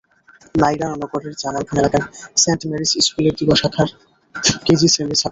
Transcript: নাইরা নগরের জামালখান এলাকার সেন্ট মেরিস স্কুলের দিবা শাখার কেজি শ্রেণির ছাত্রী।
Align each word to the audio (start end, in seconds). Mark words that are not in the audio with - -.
নাইরা 0.55 0.87
নগরের 1.01 1.33
জামালখান 1.41 1.77
এলাকার 1.81 2.03
সেন্ট 2.37 2.61
মেরিস 2.69 2.91
স্কুলের 3.05 3.33
দিবা 3.39 3.55
শাখার 3.61 3.89
কেজি 4.65 4.87
শ্রেণির 4.93 5.19
ছাত্রী। 5.21 5.29